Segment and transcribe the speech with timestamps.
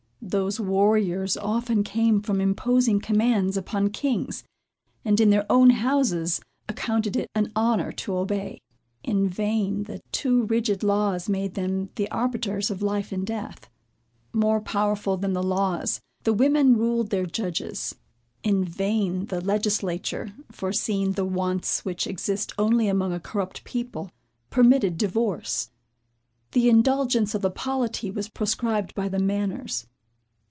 [0.23, 4.43] Those warriors often came from imposing commands upon kings,
[5.03, 6.39] and in their own houses
[6.69, 8.61] accounted it an honor to obey.
[9.03, 13.67] In vain the too rigid laws made them the arbiters of life and death.
[14.31, 17.95] More powerful than the laws, the women ruled their judges.
[18.43, 24.11] In vain the legislature, foreseeing the wants which exist only among a corrupt people,
[24.51, 25.71] permitted divorce.
[26.51, 29.87] The indulgence of the polity was proscribed by the manners.